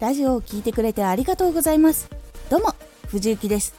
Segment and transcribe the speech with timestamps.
[0.00, 2.10] ラジオを聴いてくれてありがとうございます。
[2.50, 2.74] どうも
[3.08, 3.74] 藤幸です。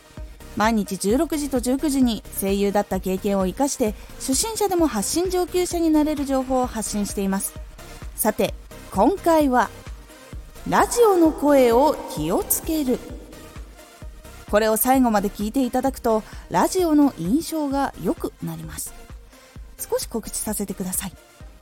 [0.56, 7.54] 毎日16時と19時に声優だった経験を生かして初心者でも発信上級者になれる情報を発信しています。
[8.16, 8.54] さて
[8.92, 9.70] 今回は
[10.70, 12.98] ラジオの声を気をつける。
[14.50, 18.94] これを最後まで聞いていただくとラジオの印象が良くなります。
[19.78, 21.14] 少し告知させてください。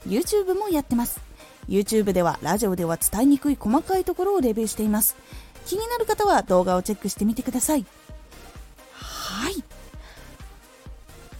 [0.07, 1.19] YouTube もやってます。
[1.67, 5.15] YouTube ではラジオでは伝えにくい細かいところをレビューしています。
[5.65, 7.85] 気になる方は動画をチェックしてみてください。
[8.93, 9.63] はい。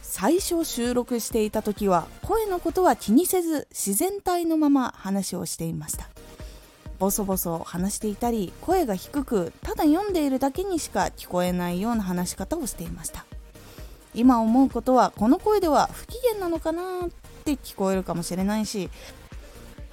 [0.02, 6.08] 最初収録していた時は声のことは気にせず自然体のまま話をしていました。
[7.00, 13.26] ボソボソ話していたり声が低くただ読んでいるだけにしか聞こえないような話し方をしていました。
[14.16, 17.10] 今思うことはこの声では不機嫌なのかなっ
[17.44, 18.90] て聞こえるかもしれないし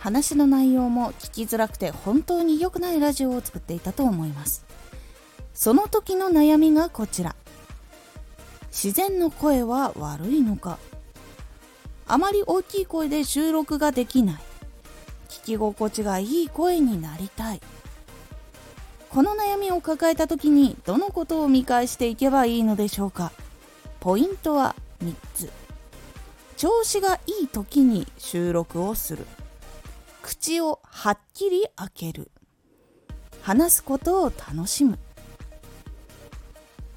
[0.00, 4.64] 話の内容も聞きづらくて本当に良くないラジオを作っていたと思います。
[5.52, 7.36] その時の悩みがこちら。
[8.70, 10.78] 自然の声は悪いのか。
[12.06, 14.34] あまり大きい声で収録ができない。
[15.28, 17.60] 聞き心地がいい声になりたい。
[19.10, 23.32] この悩みを抱えた時にどのことを見返していけばいいのでしょうか。
[24.00, 25.50] ポイントは3つ。
[26.56, 29.26] 調子がいい時に収録をする。
[30.30, 32.30] 口をはっきり開ける。
[33.42, 34.96] 話すことを楽しむ。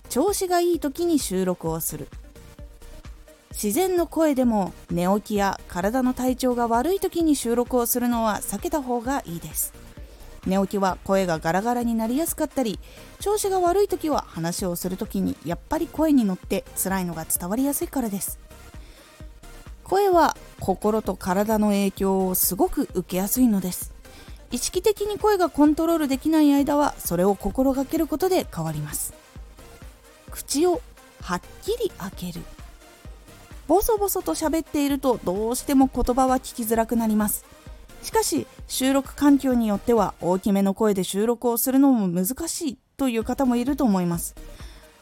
[0.07, 2.09] 調子がいい時に収録をする。
[3.49, 9.73] 自然の声でも寝起きや体の体調が悪い時に収録をするのは避けた方がいいです。
[10.45, 12.79] 寝起きは声がガラガラになりやすかったり
[13.19, 18.42] 調子が悪い時は話をする時にやっぱり声に乗って辛いのが伝わりやすいからです。
[19.83, 23.93] 声は心と体の影響をすごく受けやすいのです。
[24.51, 29.13] 意識的に声がコントロールできない間はそれを心がけることで変わります。
[30.31, 30.81] 口を
[31.21, 32.41] はっきり開ける。
[33.67, 37.45] ボソボソと喋っているとどうしても言葉は聞きづらくなります。
[38.03, 44.35] しかし収録環境によっては大きめの声で収録をするのも難しいという方もいると思います。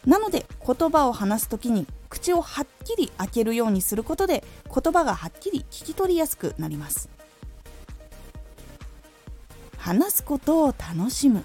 [0.05, 7.09] なので言葉を話す時に口をはっきり開けるようにすることで言葉がはっきり聞き取りやすくなります。
[9.77, 11.43] 話すことを楽しむ。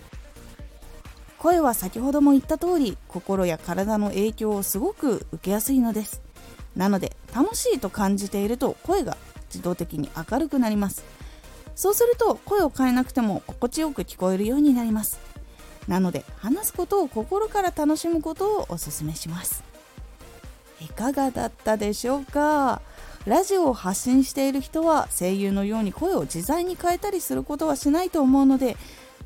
[1.38, 6.22] 声は先ほども言った通り心や体の影響をすごく受けやすいのです。
[6.74, 9.16] なので楽しいと感じていると声が
[9.48, 11.04] 自動的に明るくなります。
[11.74, 15.20] そうすると声を変えなくても心地よく聞こえるようになります。
[15.88, 19.62] なので話すことを心から楽しむことをお勧めします。
[20.80, 22.82] いかがだったでしょうか？
[23.24, 28.76] ラジオを発信している人は声優のように声を自在に変えたりすることはしないと思うので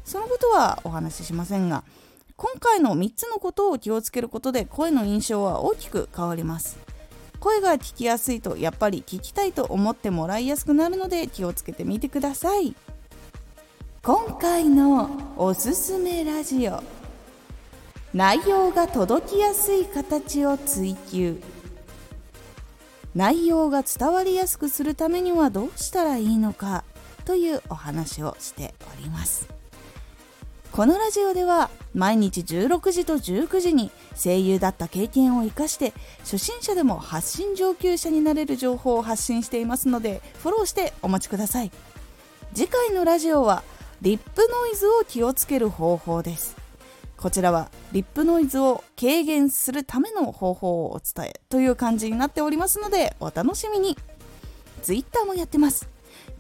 [0.04, 1.84] そのことはお話ししませんが
[2.37, 6.78] 今回の3つのことを気をつけることで声の印象は大きく変わります。
[7.41, 12.75] 声が聞きやすいとやっぱり聞きたいと思ってもらいやすくなるので気をつけてみてください。
[14.02, 16.82] 今回のおすすめラジオ。
[18.14, 21.38] 内容が届きやすい形を追求。
[23.14, 26.82] 内容が伝わりやすくするためにはどうしたらいいのか。
[27.26, 29.46] というお話をしております。
[30.72, 41.70] このラジオでは毎日16時と19時に声優だった経験を生かして初心者でも発信上級者になれる情報を発信していますのでフォローしてお待ちください。
[42.54, 43.62] 次回のラジオは
[44.02, 46.56] リップノイズを気をつける方法です。
[47.18, 53.98] こちらはリップノイズを軽減するための方法をお伝えという感じになっておりますのでお楽しみに。
[54.82, 55.86] Twitter もやってます。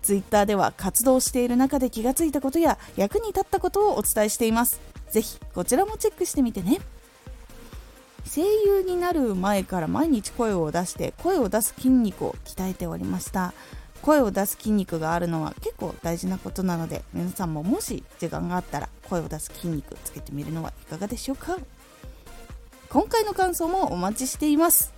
[0.00, 4.80] Twitter では活動している中で気がついたことや役に立ったことをお伝えしています。
[5.10, 6.80] ぜひこちらもチェックしてみてね。
[8.24, 13.52] 声優になる前から毎日声を出して声を出す筋肉を鍛えておりました。
[14.02, 21.56] 声を出す筋肉があるのは結構大事なことなので皆さんももし時間があったら声を出す筋肉つけてみるのはいかがでしょうか。
[22.88, 24.92] 今回の感想もお待ちしています。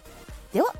[0.53, 0.75] では